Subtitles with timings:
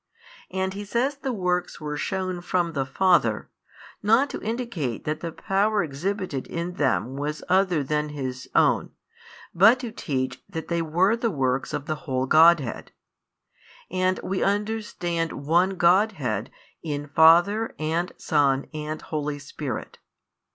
[0.49, 3.51] And He says the works were shown from the Father,
[4.01, 8.93] not to indicate that the power exhibited in them was other than His own,
[9.53, 12.91] but to teach that they were the works of the whole Godhead.
[13.91, 16.49] And we understand One Godhead
[16.81, 19.99] in Father and Son and Holy Spirit.